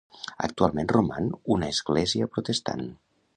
Actualment 0.45 0.89
roman 0.93 1.27
una 1.57 1.69
església 1.75 2.31
protestant. 2.35 2.89